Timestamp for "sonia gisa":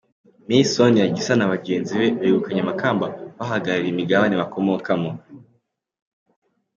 0.75-1.33